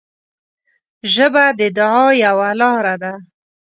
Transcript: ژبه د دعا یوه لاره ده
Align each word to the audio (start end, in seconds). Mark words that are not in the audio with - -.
ژبه 1.13 1.45
د 1.59 1.61
دعا 1.77 2.07
یوه 2.25 2.49
لاره 2.59 2.95
ده 3.01 3.13